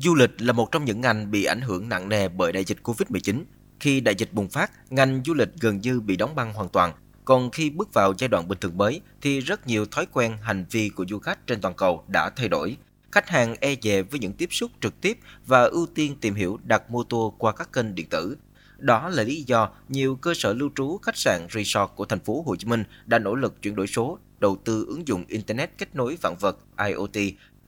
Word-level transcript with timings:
Du 0.00 0.14
lịch 0.14 0.30
là 0.38 0.52
một 0.52 0.72
trong 0.72 0.84
những 0.84 1.00
ngành 1.00 1.30
bị 1.30 1.44
ảnh 1.44 1.60
hưởng 1.60 1.88
nặng 1.88 2.08
nề 2.08 2.28
bởi 2.28 2.52
đại 2.52 2.64
dịch 2.64 2.78
Covid-19. 2.82 3.44
Khi 3.80 4.00
đại 4.00 4.14
dịch 4.14 4.32
bùng 4.32 4.48
phát, 4.48 4.92
ngành 4.92 5.22
du 5.24 5.34
lịch 5.34 5.48
gần 5.60 5.80
như 5.80 6.00
bị 6.00 6.16
đóng 6.16 6.34
băng 6.34 6.52
hoàn 6.52 6.68
toàn. 6.68 6.92
Còn 7.24 7.50
khi 7.50 7.70
bước 7.70 7.94
vào 7.94 8.14
giai 8.18 8.28
đoạn 8.28 8.48
bình 8.48 8.58
thường 8.60 8.76
mới 8.76 9.00
thì 9.20 9.40
rất 9.40 9.66
nhiều 9.66 9.86
thói 9.86 10.06
quen 10.12 10.36
hành 10.42 10.64
vi 10.70 10.88
của 10.88 11.04
du 11.08 11.18
khách 11.18 11.46
trên 11.46 11.60
toàn 11.60 11.74
cầu 11.74 12.04
đã 12.08 12.30
thay 12.30 12.48
đổi. 12.48 12.76
Khách 13.12 13.28
hàng 13.28 13.56
e 13.60 13.74
dè 13.82 14.02
với 14.02 14.20
những 14.20 14.32
tiếp 14.32 14.48
xúc 14.50 14.70
trực 14.80 15.00
tiếp 15.00 15.18
và 15.46 15.62
ưu 15.62 15.86
tiên 15.86 16.16
tìm 16.20 16.34
hiểu 16.34 16.58
đặt 16.64 16.90
mua 16.90 17.04
tour 17.04 17.34
qua 17.38 17.52
các 17.52 17.72
kênh 17.72 17.94
điện 17.94 18.08
tử. 18.08 18.36
Đó 18.78 19.08
là 19.08 19.22
lý 19.22 19.42
do 19.46 19.68
nhiều 19.88 20.16
cơ 20.16 20.34
sở 20.34 20.52
lưu 20.52 20.70
trú, 20.74 20.98
khách 20.98 21.16
sạn, 21.16 21.46
resort 21.50 21.90
của 21.94 22.04
thành 22.04 22.20
phố 22.20 22.42
Hồ 22.46 22.56
Chí 22.56 22.66
Minh 22.66 22.84
đã 23.06 23.18
nỗ 23.18 23.34
lực 23.34 23.62
chuyển 23.62 23.74
đổi 23.74 23.86
số, 23.86 24.18
đầu 24.38 24.56
tư 24.64 24.84
ứng 24.88 25.08
dụng 25.08 25.24
internet 25.28 25.78
kết 25.78 25.96
nối 25.96 26.16
vạn 26.22 26.36
vật 26.40 26.58
IoT 26.86 27.16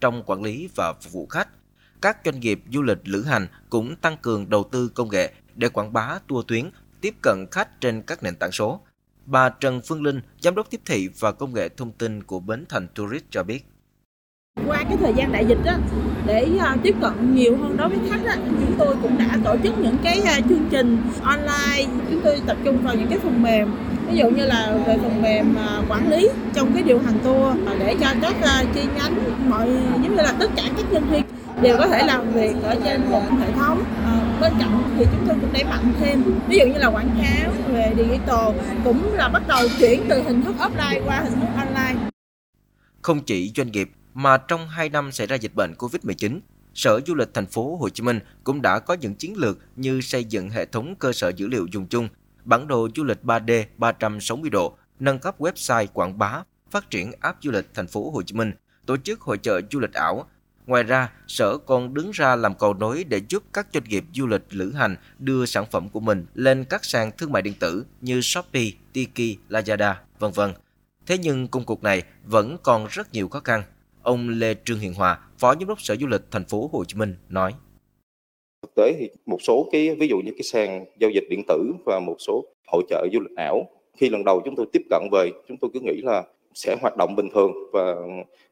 trong 0.01 0.23
quản 0.27 0.43
lý 0.43 0.69
và 0.77 0.93
phục 1.03 1.13
vụ 1.13 1.27
khách 1.27 1.49
các 2.07 2.19
doanh 2.25 2.41
nghiệp 2.41 2.61
du 2.73 2.83
lịch 2.83 2.99
lữ 3.05 3.23
hành 3.23 3.47
cũng 3.71 3.97
tăng 3.97 4.17
cường 4.23 4.51
đầu 4.51 4.65
tư 4.73 4.89
công 4.95 5.11
nghệ 5.11 5.33
để 5.55 5.69
quảng 5.69 5.93
bá 5.93 6.19
tour 6.29 6.47
tuyến, 6.47 6.71
tiếp 7.01 7.15
cận 7.23 7.47
khách 7.51 7.81
trên 7.81 8.03
các 8.03 8.23
nền 8.23 8.35
tảng 8.37 8.53
số. 8.53 8.81
Bà 9.25 9.49
Trần 9.49 9.81
Phương 9.89 10.03
Linh, 10.03 10.21
Giám 10.41 10.55
đốc 10.55 10.71
tiếp 10.71 10.81
thị 10.85 11.09
và 11.19 11.33
công 11.33 11.55
nghệ 11.55 11.69
thông 11.69 11.93
tin 11.93 12.23
của 12.23 12.41
Bến 12.41 12.65
Thành 12.69 12.87
Tourist 12.95 13.25
cho 13.31 13.43
biết. 13.43 13.65
Qua 14.67 14.85
cái 14.89 14.97
thời 15.01 15.13
gian 15.17 15.33
đại 15.33 15.47
dịch 15.47 15.59
đó, 15.65 15.73
để 16.27 16.49
ờ, 16.61 16.77
tiếp 16.83 16.95
cận 17.01 17.35
nhiều 17.35 17.57
hơn 17.57 17.77
đối 17.77 17.89
với 17.89 17.99
khách 18.11 18.25
đó, 18.25 18.33
chúng 18.37 18.75
tôi 18.79 18.97
cũng 19.03 19.19
đã 19.19 19.39
tổ 19.45 19.57
chức 19.63 19.79
những 19.79 19.97
cái 20.05 20.21
ờ, 20.21 20.35
chương 20.49 20.69
trình 20.71 20.99
online, 21.23 21.87
chúng 22.11 22.21
tôi 22.25 22.41
tập 22.47 22.57
trung 22.65 22.79
vào 22.83 22.95
những 22.95 23.09
cái 23.09 23.19
phần 23.19 23.43
mềm 23.43 23.69
ví 24.11 24.17
dụ 24.17 24.31
như 24.31 24.45
là 24.45 24.79
về 24.87 24.97
phần 25.03 25.23
mềm 25.23 25.55
ờ, 25.55 25.83
quản 25.89 26.11
lý 26.11 26.29
trong 26.55 26.73
cái 26.75 26.83
điều 26.83 26.99
hành 26.99 27.19
tour 27.25 27.57
để 27.79 27.97
cho 28.01 28.07
các 28.23 28.35
chi 28.75 28.81
nhánh 28.97 29.15
mọi 29.51 29.69
giống 29.93 30.17
như 30.17 30.23
là 30.23 30.35
tất 30.39 30.51
cả 30.57 30.63
các 30.77 30.87
nhân 30.93 31.03
viên 31.11 31.23
đều 31.63 31.79
có 31.79 31.87
thể 31.87 32.07
làm 32.07 32.33
việc 32.33 32.55
ở 32.63 32.77
trên 32.85 33.11
một 33.11 33.23
hệ 33.41 33.53
thống. 33.53 33.85
À, 34.05 34.39
bên 34.41 34.53
cạnh 34.61 34.83
thì 34.99 35.05
chúng 35.13 35.25
tôi 35.29 35.37
cũng 35.41 35.53
đẩy 35.53 35.65
mạnh 35.65 35.93
thêm. 36.01 36.23
Ví 36.49 36.59
dụ 36.59 36.67
như 36.67 36.79
là 36.79 36.87
quảng 36.87 37.17
cáo 37.23 37.53
về 37.69 37.93
digital 37.97 38.57
cũng 38.85 39.15
là 39.15 39.29
bắt 39.29 39.43
đầu 39.49 39.69
chuyển 39.79 40.07
từ 40.09 40.23
hình 40.23 40.43
thức 40.43 40.55
offline 40.59 41.05
qua 41.07 41.21
hình 41.21 41.41
thức 41.41 41.49
online. 41.57 42.11
Không 43.03 43.25
chỉ 43.25 43.53
doanh 43.57 43.73
nghiệp 43.73 43.91
mà 44.15 44.37
trong 44.37 44.69
2 44.69 44.89
năm 44.89 45.13
xảy 45.13 45.27
ra 45.27 45.37
dịch 45.37 45.55
bệnh 45.55 45.75
Covid-19, 45.79 46.41
Sở 46.75 47.01
Du 47.07 47.15
lịch 47.15 47.35
thành 47.35 47.47
phố 47.47 47.77
Hồ 47.77 47.89
Chí 47.89 48.03
Minh 48.03 48.21
cũng 48.45 48.63
đã 48.63 48.79
có 48.79 48.95
những 48.95 49.15
chiến 49.15 49.37
lược 49.37 49.59
như 49.77 50.01
xây 50.01 50.25
dựng 50.25 50.51
hệ 50.51 50.67
thống 50.67 50.95
cơ 50.99 51.13
sở 51.13 51.29
dữ 51.29 51.47
liệu 51.47 51.67
dùng 51.73 51.87
chung, 51.87 52.09
bản 52.45 52.69
đồ 52.69 52.89
du 52.97 53.05
lịch 53.05 53.19
3D 53.25 53.65
360 53.79 54.51
độ, 54.51 54.77
nâng 54.99 55.19
cấp 55.19 55.41
website 55.41 55.87
quảng 55.93 56.19
bá, 56.19 56.43
phát 56.71 56.91
triển 56.91 57.13
app 57.21 57.39
du 57.43 57.51
lịch 57.51 57.75
thành 57.75 57.87
phố 57.87 58.11
Hồ 58.11 58.23
Chí 58.23 58.35
Minh, 58.35 58.53
tổ 58.87 58.97
chức 58.97 59.21
hội 59.21 59.39
trợ 59.39 59.61
du 59.71 59.81
lịch 59.81 59.93
ảo, 59.93 60.27
Ngoài 60.67 60.83
ra, 60.83 61.13
Sở 61.27 61.59
còn 61.59 61.95
đứng 61.95 62.11
ra 62.11 62.37
làm 62.37 62.55
cầu 62.55 62.75
nối 62.75 63.05
để 63.05 63.21
giúp 63.29 63.43
các 63.53 63.67
doanh 63.75 63.85
nghiệp 63.85 64.05
du 64.15 64.27
lịch 64.27 64.43
lữ 64.51 64.73
hành 64.73 64.97
đưa 65.19 65.47
sản 65.47 65.65
phẩm 65.71 65.89
của 65.89 66.01
mình 66.01 66.27
lên 66.35 66.65
các 66.71 66.85
sàn 66.85 67.11
thương 67.19 67.33
mại 67.33 67.43
điện 67.43 67.55
tử 67.61 67.85
như 68.01 68.21
Shopee, 68.21 68.71
Tiki, 68.93 69.39
Lazada, 69.49 69.95
vân 70.19 70.33
vân. 70.33 70.51
Thế 71.07 71.19
nhưng 71.19 71.49
công 71.49 71.65
cuộc 71.65 71.83
này 71.83 72.03
vẫn 72.25 72.57
còn 72.63 72.87
rất 72.91 73.13
nhiều 73.13 73.29
khó 73.29 73.41
khăn. 73.41 73.63
Ông 74.03 74.29
Lê 74.29 74.55
Trương 74.65 74.79
Hiền 74.79 74.95
Hòa, 74.95 75.19
Phó 75.39 75.55
Giám 75.55 75.69
đốc 75.69 75.81
Sở 75.81 75.97
Du 75.97 76.07
lịch 76.07 76.23
Thành 76.31 76.45
phố 76.45 76.71
Hồ 76.73 76.85
Chí 76.85 76.99
Minh 76.99 77.15
nói: 77.29 77.55
Thực 78.63 78.75
tế 78.77 78.95
thì 78.99 79.11
một 79.27 79.39
số 79.43 79.69
cái 79.73 79.97
ví 80.01 80.09
dụ 80.09 80.17
như 80.17 80.33
cái 80.33 80.43
sàn 80.43 80.85
giao 81.01 81.11
dịch 81.11 81.25
điện 81.31 81.43
tử 81.49 81.73
và 81.87 82.01
một 82.01 82.17
số 82.19 82.45
hội 82.73 82.83
trợ 82.89 83.07
du 83.13 83.21
lịch 83.21 83.37
ảo 83.37 83.71
khi 83.97 84.09
lần 84.09 84.25
đầu 84.25 84.43
chúng 84.45 84.57
tôi 84.57 84.67
tiếp 84.73 84.83
cận 84.91 85.03
về 85.13 85.31
chúng 85.49 85.57
tôi 85.61 85.71
cứ 85.75 85.81
nghĩ 85.81 86.01
là 86.03 86.25
sẽ 86.57 86.77
hoạt 86.81 86.97
động 86.97 87.17
bình 87.17 87.29
thường 87.35 87.53
và 87.73 87.95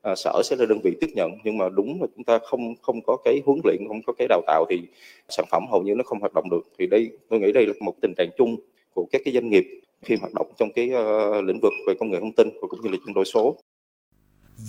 à, 0.02 0.14
sở 0.16 0.42
sẽ 0.44 0.56
là 0.56 0.66
đơn 0.66 0.78
vị 0.84 0.96
tiếp 1.00 1.06
nhận 1.14 1.30
nhưng 1.44 1.58
mà 1.58 1.68
đúng 1.68 2.00
là 2.00 2.06
chúng 2.16 2.24
ta 2.24 2.38
không 2.38 2.74
không 2.82 3.00
có 3.06 3.16
cái 3.24 3.42
huấn 3.46 3.60
luyện 3.64 3.88
không 3.88 4.02
có 4.06 4.12
cái 4.18 4.28
đào 4.28 4.42
tạo 4.46 4.64
thì 4.70 4.82
sản 5.28 5.46
phẩm 5.50 5.66
hầu 5.70 5.82
như 5.82 5.94
nó 5.94 6.02
không 6.06 6.20
hoạt 6.20 6.34
động 6.34 6.50
được 6.50 6.62
thì 6.78 6.86
đây 6.86 7.10
tôi 7.28 7.40
nghĩ 7.40 7.52
đây 7.52 7.66
là 7.66 7.72
một 7.80 7.94
tình 8.02 8.12
trạng 8.16 8.28
chung 8.38 8.56
của 8.94 9.06
các 9.12 9.22
cái 9.24 9.34
doanh 9.34 9.50
nghiệp 9.50 9.64
khi 10.02 10.16
hoạt 10.16 10.32
động 10.34 10.52
trong 10.58 10.68
cái 10.74 10.90
uh, 10.90 11.44
lĩnh 11.44 11.60
vực 11.62 11.72
về 11.86 11.94
công 12.00 12.10
nghệ 12.10 12.20
thông 12.20 12.32
tin 12.32 12.48
và 12.62 12.68
cũng 12.68 12.80
như 12.82 12.90
là 12.90 12.96
chuyển 13.04 13.14
đổi 13.14 13.24
số. 13.24 13.56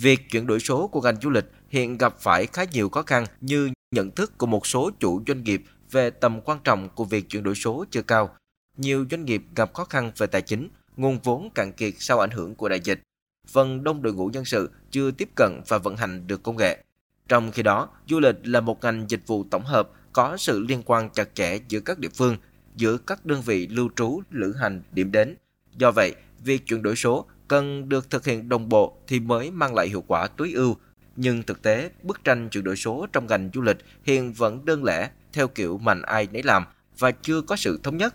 Việc 0.02 0.20
chuyển 0.30 0.46
đổi 0.46 0.60
số 0.60 0.86
của 0.86 1.00
ngành 1.00 1.20
du 1.22 1.30
lịch 1.30 1.44
hiện 1.68 1.98
gặp 1.98 2.14
phải 2.18 2.46
khá 2.46 2.64
nhiều 2.72 2.88
khó 2.88 3.02
khăn 3.02 3.24
như 3.40 3.70
nhận 3.90 4.10
thức 4.10 4.38
của 4.38 4.46
một 4.46 4.66
số 4.66 4.90
chủ 4.98 5.20
doanh 5.26 5.44
nghiệp 5.44 5.62
về 5.90 6.10
tầm 6.10 6.40
quan 6.40 6.58
trọng 6.64 6.88
của 6.94 7.04
việc 7.04 7.28
chuyển 7.28 7.42
đổi 7.42 7.54
số 7.54 7.84
chưa 7.90 8.02
cao. 8.02 8.30
Nhiều 8.76 9.04
doanh 9.10 9.24
nghiệp 9.24 9.42
gặp 9.56 9.74
khó 9.74 9.84
khăn 9.84 10.10
về 10.16 10.26
tài 10.26 10.42
chính, 10.42 10.68
nguồn 10.96 11.18
vốn 11.24 11.50
cạn 11.54 11.72
kiệt 11.72 11.94
sau 11.98 12.20
ảnh 12.20 12.30
hưởng 12.30 12.54
của 12.54 12.68
đại 12.68 12.80
dịch 12.80 13.00
phần 13.48 13.84
đông 13.84 14.02
đội 14.02 14.12
ngũ 14.12 14.26
nhân 14.26 14.44
sự 14.44 14.70
chưa 14.90 15.10
tiếp 15.10 15.28
cận 15.36 15.60
và 15.68 15.78
vận 15.78 15.96
hành 15.96 16.26
được 16.26 16.42
công 16.42 16.56
nghệ. 16.56 16.84
Trong 17.28 17.52
khi 17.52 17.62
đó, 17.62 17.88
du 18.08 18.20
lịch 18.20 18.36
là 18.42 18.60
một 18.60 18.84
ngành 18.84 19.06
dịch 19.08 19.26
vụ 19.26 19.44
tổng 19.50 19.64
hợp 19.64 19.90
có 20.12 20.36
sự 20.36 20.60
liên 20.68 20.82
quan 20.86 21.10
chặt 21.10 21.34
chẽ 21.34 21.58
giữa 21.68 21.80
các 21.80 21.98
địa 21.98 22.08
phương, 22.14 22.36
giữa 22.76 22.98
các 22.98 23.26
đơn 23.26 23.42
vị 23.42 23.66
lưu 23.66 23.88
trú, 23.96 24.20
lữ 24.30 24.52
hành, 24.52 24.82
điểm 24.92 25.12
đến. 25.12 25.36
Do 25.76 25.90
vậy, 25.90 26.14
việc 26.44 26.66
chuyển 26.66 26.82
đổi 26.82 26.96
số 26.96 27.26
cần 27.48 27.88
được 27.88 28.10
thực 28.10 28.24
hiện 28.24 28.48
đồng 28.48 28.68
bộ 28.68 28.98
thì 29.06 29.20
mới 29.20 29.50
mang 29.50 29.74
lại 29.74 29.88
hiệu 29.88 30.04
quả 30.06 30.26
tối 30.26 30.52
ưu. 30.54 30.76
Nhưng 31.16 31.42
thực 31.42 31.62
tế, 31.62 31.90
bức 32.02 32.24
tranh 32.24 32.48
chuyển 32.48 32.64
đổi 32.64 32.76
số 32.76 33.06
trong 33.12 33.26
ngành 33.26 33.50
du 33.54 33.62
lịch 33.62 33.76
hiện 34.04 34.32
vẫn 34.32 34.64
đơn 34.64 34.84
lẻ, 34.84 35.10
theo 35.32 35.48
kiểu 35.48 35.78
mạnh 35.78 36.02
ai 36.02 36.28
nấy 36.32 36.42
làm 36.42 36.64
và 36.98 37.10
chưa 37.10 37.40
có 37.40 37.56
sự 37.56 37.80
thống 37.82 37.96
nhất. 37.96 38.14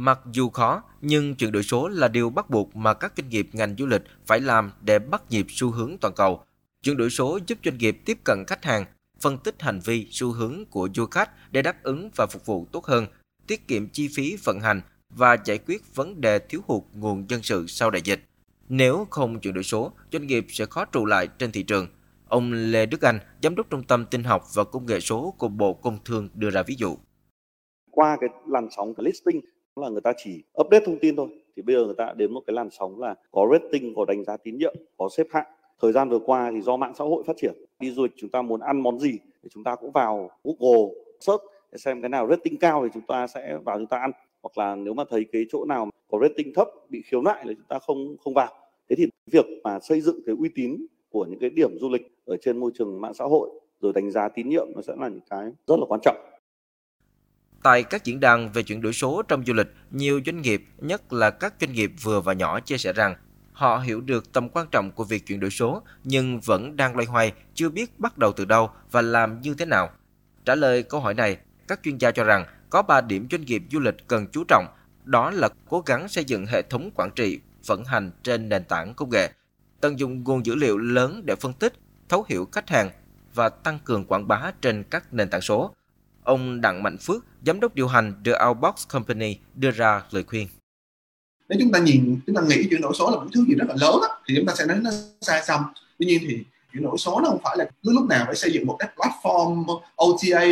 Mặc 0.00 0.20
dù 0.32 0.48
khó, 0.48 0.82
nhưng 1.00 1.34
chuyển 1.34 1.52
đổi 1.52 1.62
số 1.62 1.88
là 1.88 2.08
điều 2.08 2.30
bắt 2.30 2.50
buộc 2.50 2.76
mà 2.76 2.94
các 2.94 3.12
doanh 3.16 3.28
nghiệp 3.28 3.48
ngành 3.52 3.74
du 3.78 3.86
lịch 3.86 4.02
phải 4.26 4.40
làm 4.40 4.72
để 4.80 4.98
bắt 4.98 5.22
nhịp 5.30 5.46
xu 5.48 5.70
hướng 5.70 5.96
toàn 6.00 6.14
cầu. 6.16 6.44
Chuyển 6.82 6.96
đổi 6.96 7.10
số 7.10 7.38
giúp 7.46 7.58
doanh 7.64 7.78
nghiệp 7.78 7.98
tiếp 8.04 8.18
cận 8.24 8.44
khách 8.46 8.64
hàng, 8.64 8.84
phân 9.20 9.38
tích 9.38 9.62
hành 9.62 9.80
vi, 9.84 10.06
xu 10.10 10.32
hướng 10.32 10.64
của 10.70 10.88
du 10.94 11.06
khách 11.06 11.52
để 11.52 11.62
đáp 11.62 11.82
ứng 11.82 12.10
và 12.16 12.26
phục 12.26 12.46
vụ 12.46 12.66
tốt 12.72 12.84
hơn, 12.84 13.06
tiết 13.46 13.68
kiệm 13.68 13.88
chi 13.88 14.08
phí 14.16 14.36
vận 14.44 14.60
hành 14.60 14.80
và 15.10 15.36
giải 15.44 15.58
quyết 15.58 15.94
vấn 15.94 16.20
đề 16.20 16.38
thiếu 16.38 16.60
hụt 16.66 16.82
nguồn 16.92 17.26
nhân 17.28 17.42
sự 17.42 17.64
sau 17.68 17.90
đại 17.90 18.02
dịch. 18.04 18.24
Nếu 18.68 19.06
không 19.10 19.40
chuyển 19.40 19.54
đổi 19.54 19.64
số, 19.64 19.92
doanh 20.12 20.26
nghiệp 20.26 20.46
sẽ 20.48 20.66
khó 20.66 20.84
trụ 20.84 21.06
lại 21.06 21.28
trên 21.38 21.52
thị 21.52 21.62
trường. 21.62 21.88
Ông 22.28 22.52
Lê 22.52 22.86
Đức 22.86 23.02
Anh, 23.02 23.18
Giám 23.42 23.54
đốc 23.54 23.70
Trung 23.70 23.84
tâm 23.84 24.06
Tin 24.06 24.24
học 24.24 24.44
và 24.54 24.64
Công 24.64 24.86
nghệ 24.86 25.00
số 25.00 25.34
của 25.38 25.48
Bộ 25.48 25.74
Công 25.74 25.98
Thương 26.04 26.28
đưa 26.34 26.50
ra 26.50 26.62
ví 26.62 26.74
dụ. 26.78 26.96
Qua 27.90 28.16
cái 28.20 28.30
làn 28.46 28.68
sóng 28.76 28.94
listing 28.98 29.40
là 29.80 29.88
người 29.88 30.00
ta 30.00 30.12
chỉ 30.16 30.42
update 30.60 30.84
thông 30.86 30.98
tin 30.98 31.16
thôi. 31.16 31.28
Thì 31.56 31.62
bây 31.62 31.76
giờ 31.76 31.84
người 31.84 31.94
ta 31.94 32.12
đến 32.16 32.32
một 32.32 32.40
cái 32.46 32.54
làn 32.54 32.70
sóng 32.70 33.00
là 33.00 33.14
có 33.30 33.48
rating, 33.52 33.94
có 33.94 34.04
đánh 34.04 34.24
giá 34.24 34.36
tín 34.36 34.58
nhiệm, 34.58 34.74
có 34.96 35.08
xếp 35.16 35.26
hạng. 35.30 35.46
Thời 35.80 35.92
gian 35.92 36.08
vừa 36.08 36.18
qua 36.18 36.50
thì 36.54 36.60
do 36.60 36.76
mạng 36.76 36.92
xã 36.98 37.04
hội 37.04 37.22
phát 37.26 37.36
triển, 37.36 37.54
đi 37.80 37.90
du 37.90 38.02
lịch 38.02 38.12
chúng 38.16 38.30
ta 38.30 38.42
muốn 38.42 38.60
ăn 38.60 38.80
món 38.80 38.98
gì 38.98 39.18
thì 39.42 39.48
chúng 39.52 39.64
ta 39.64 39.76
cũng 39.76 39.90
vào 39.90 40.30
Google 40.44 40.94
search 41.20 41.42
để 41.72 41.78
xem 41.78 42.02
cái 42.02 42.08
nào 42.08 42.28
rating 42.28 42.56
cao 42.56 42.82
thì 42.84 42.90
chúng 42.94 43.02
ta 43.08 43.26
sẽ 43.26 43.58
vào 43.64 43.78
chúng 43.78 43.86
ta 43.86 43.98
ăn. 43.98 44.10
Hoặc 44.42 44.58
là 44.58 44.76
nếu 44.76 44.94
mà 44.94 45.04
thấy 45.10 45.26
cái 45.32 45.46
chỗ 45.50 45.64
nào 45.64 45.88
có 46.10 46.18
rating 46.22 46.54
thấp, 46.54 46.68
bị 46.88 47.02
khiếu 47.02 47.22
nại 47.22 47.46
là 47.46 47.52
chúng 47.52 47.66
ta 47.68 47.78
không 47.78 48.16
không 48.24 48.34
vào. 48.34 48.52
Thế 48.88 48.96
thì 48.96 49.06
việc 49.26 49.46
mà 49.64 49.80
xây 49.80 50.00
dựng 50.00 50.20
cái 50.26 50.34
uy 50.38 50.48
tín 50.54 50.86
của 51.10 51.24
những 51.24 51.38
cái 51.38 51.50
điểm 51.50 51.78
du 51.78 51.88
lịch 51.88 52.12
ở 52.24 52.36
trên 52.36 52.58
môi 52.58 52.70
trường 52.74 53.00
mạng 53.00 53.14
xã 53.14 53.24
hội 53.24 53.50
rồi 53.80 53.92
đánh 53.92 54.10
giá 54.10 54.28
tín 54.28 54.48
nhiệm 54.48 54.66
nó 54.74 54.82
sẽ 54.82 54.94
là 54.98 55.08
những 55.08 55.20
cái 55.30 55.44
rất 55.66 55.76
là 55.78 55.86
quan 55.88 56.00
trọng. 56.02 56.16
Tại 57.62 57.82
các 57.82 58.04
diễn 58.04 58.20
đàn 58.20 58.52
về 58.52 58.62
chuyển 58.62 58.82
đổi 58.82 58.92
số 58.92 59.22
trong 59.28 59.44
du 59.46 59.52
lịch, 59.52 59.74
nhiều 59.90 60.20
doanh 60.26 60.42
nghiệp, 60.42 60.64
nhất 60.78 61.12
là 61.12 61.30
các 61.30 61.54
doanh 61.60 61.72
nghiệp 61.72 61.92
vừa 62.02 62.20
và 62.20 62.32
nhỏ 62.32 62.60
chia 62.60 62.78
sẻ 62.78 62.92
rằng 62.92 63.14
họ 63.52 63.78
hiểu 63.78 64.00
được 64.00 64.32
tầm 64.32 64.48
quan 64.48 64.66
trọng 64.70 64.92
của 64.92 65.04
việc 65.04 65.26
chuyển 65.26 65.40
đổi 65.40 65.50
số 65.50 65.82
nhưng 66.04 66.40
vẫn 66.40 66.76
đang 66.76 66.94
loay 66.96 67.06
hoay, 67.06 67.32
chưa 67.54 67.68
biết 67.68 67.98
bắt 67.98 68.18
đầu 68.18 68.32
từ 68.32 68.44
đâu 68.44 68.70
và 68.90 69.02
làm 69.02 69.40
như 69.40 69.54
thế 69.54 69.64
nào. 69.64 69.90
Trả 70.44 70.54
lời 70.54 70.82
câu 70.82 71.00
hỏi 71.00 71.14
này, 71.14 71.36
các 71.68 71.80
chuyên 71.82 71.98
gia 71.98 72.10
cho 72.10 72.24
rằng 72.24 72.46
có 72.70 72.82
3 72.82 73.00
điểm 73.00 73.26
doanh 73.30 73.44
nghiệp 73.44 73.62
du 73.70 73.80
lịch 73.80 74.08
cần 74.08 74.26
chú 74.32 74.44
trọng, 74.48 74.66
đó 75.04 75.30
là 75.30 75.48
cố 75.68 75.82
gắng 75.86 76.08
xây 76.08 76.24
dựng 76.24 76.46
hệ 76.46 76.62
thống 76.62 76.90
quản 76.94 77.10
trị, 77.16 77.40
vận 77.66 77.84
hành 77.84 78.10
trên 78.22 78.48
nền 78.48 78.64
tảng 78.64 78.94
công 78.94 79.10
nghệ, 79.10 79.30
tận 79.80 79.98
dụng 79.98 80.24
nguồn 80.24 80.46
dữ 80.46 80.54
liệu 80.54 80.78
lớn 80.78 81.22
để 81.24 81.34
phân 81.40 81.52
tích, 81.52 81.72
thấu 82.08 82.24
hiểu 82.28 82.48
khách 82.52 82.70
hàng 82.70 82.90
và 83.34 83.48
tăng 83.48 83.78
cường 83.84 84.04
quảng 84.04 84.28
bá 84.28 84.52
trên 84.60 84.84
các 84.90 85.14
nền 85.14 85.30
tảng 85.30 85.40
số. 85.40 85.74
Ông 86.28 86.60
Đặng 86.60 86.82
Mạnh 86.82 86.96
Phước, 86.98 87.24
giám 87.46 87.60
đốc 87.60 87.74
điều 87.74 87.88
hành 87.88 88.12
The 88.24 88.32
Outbox 88.46 88.88
Company 88.88 89.36
đưa 89.54 89.70
ra 89.70 90.02
lời 90.10 90.24
khuyên. 90.26 90.48
Nếu 91.48 91.58
chúng 91.60 91.72
ta 91.72 91.78
nhìn, 91.78 92.20
chúng 92.26 92.36
ta 92.36 92.42
nghĩ 92.42 92.66
chuyển 92.70 92.80
đổi 92.80 92.92
số 92.98 93.10
là 93.10 93.16
một 93.16 93.26
thứ 93.34 93.44
gì 93.48 93.54
rất 93.54 93.64
là 93.68 93.74
lớn 93.80 93.96
thì 94.26 94.34
chúng 94.36 94.46
ta 94.46 94.54
sẽ 94.58 94.66
nói 94.66 94.76
nó 94.80 94.90
xa 95.20 95.42
xăm. 95.46 95.64
Tuy 95.98 96.06
nhiên 96.06 96.18
thì 96.28 96.38
chuyển 96.72 96.82
đổi 96.82 96.98
số 96.98 97.20
nó 97.20 97.28
không 97.28 97.40
phải 97.44 97.56
là 97.58 97.64
cứ 97.82 97.92
lúc 97.92 98.08
nào 98.08 98.24
phải 98.26 98.34
xây 98.34 98.52
dựng 98.52 98.66
một 98.66 98.76
cái 98.78 98.88
platform 98.96 99.80
OTA, 100.04 100.44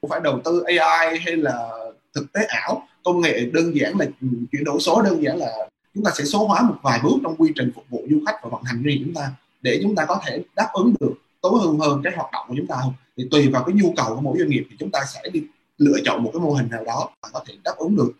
không 0.00 0.10
phải 0.10 0.20
đầu 0.20 0.40
tư 0.44 0.62
AI 0.66 1.18
hay 1.18 1.36
là 1.36 1.68
thực 2.14 2.32
tế 2.32 2.44
ảo. 2.44 2.88
Công 3.04 3.20
nghệ 3.20 3.50
đơn 3.52 3.76
giản 3.76 3.98
là 3.98 4.06
chuyển 4.52 4.64
đổi 4.64 4.80
số 4.80 5.02
đơn 5.02 5.22
giản 5.22 5.36
là 5.36 5.68
chúng 5.94 6.04
ta 6.04 6.10
sẽ 6.14 6.24
số 6.24 6.46
hóa 6.46 6.62
một 6.62 6.76
vài 6.82 7.00
bước 7.02 7.16
trong 7.22 7.36
quy 7.36 7.52
trình 7.54 7.72
phục 7.74 7.84
vụ 7.90 8.06
du 8.10 8.20
khách 8.26 8.36
và 8.42 8.50
vận 8.50 8.62
hành 8.62 8.82
riêng 8.82 9.02
chúng 9.04 9.14
ta 9.14 9.30
để 9.62 9.80
chúng 9.82 9.94
ta 9.94 10.04
có 10.04 10.20
thể 10.26 10.42
đáp 10.56 10.68
ứng 10.72 10.94
được 11.00 11.12
tối 11.42 11.52
ưu 11.62 11.80
hơn 11.80 12.00
cái 12.04 12.12
hoạt 12.16 12.32
động 12.32 12.46
của 12.48 12.54
chúng 12.56 12.66
ta 12.66 12.76
không 12.82 12.94
thì 13.16 13.28
tùy 13.30 13.48
vào 13.48 13.64
cái 13.64 13.74
nhu 13.74 13.94
cầu 13.96 14.14
của 14.14 14.20
mỗi 14.20 14.38
doanh 14.38 14.48
nghiệp 14.48 14.66
thì 14.70 14.76
chúng 14.78 14.90
ta 14.90 15.00
sẽ 15.14 15.20
đi 15.32 15.42
lựa 15.78 15.96
chọn 16.04 16.22
một 16.22 16.30
cái 16.32 16.40
mô 16.40 16.50
hình 16.50 16.70
nào 16.70 16.84
đó 16.84 17.10
mà 17.22 17.28
có 17.32 17.44
thể 17.46 17.54
đáp 17.64 17.74
ứng 17.78 17.96
được 17.96 18.12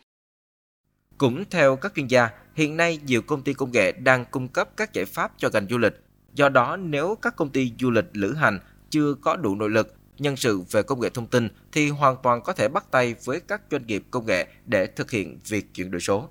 cũng 1.20 1.44
theo 1.50 1.76
các 1.76 1.92
chuyên 1.96 2.06
gia, 2.06 2.28
hiện 2.54 2.76
nay 2.76 2.98
nhiều 3.06 3.22
công 3.22 3.42
ty 3.42 3.52
công 3.52 3.72
nghệ 3.72 3.92
đang 3.92 4.24
cung 4.30 4.48
cấp 4.48 4.68
các 4.76 4.92
giải 4.92 5.04
pháp 5.04 5.32
cho 5.36 5.48
ngành 5.52 5.66
du 5.70 5.78
lịch. 5.78 5.92
Do 6.34 6.48
đó, 6.48 6.76
nếu 6.76 7.14
các 7.22 7.36
công 7.36 7.50
ty 7.50 7.72
du 7.80 7.90
lịch 7.90 8.04
lữ 8.12 8.34
hành 8.34 8.58
chưa 8.90 9.14
có 9.14 9.36
đủ 9.36 9.54
nội 9.54 9.70
lực, 9.70 9.94
nhân 10.18 10.36
sự 10.36 10.62
về 10.70 10.82
công 10.82 11.00
nghệ 11.00 11.08
thông 11.08 11.26
tin 11.26 11.48
thì 11.72 11.88
hoàn 11.88 12.16
toàn 12.22 12.42
có 12.42 12.52
thể 12.52 12.68
bắt 12.68 12.90
tay 12.90 13.14
với 13.24 13.40
các 13.40 13.62
doanh 13.70 13.86
nghiệp 13.86 14.04
công 14.10 14.26
nghệ 14.26 14.46
để 14.66 14.86
thực 14.86 15.10
hiện 15.10 15.38
việc 15.48 15.74
chuyển 15.74 15.90
đổi 15.90 16.00
số. 16.00 16.28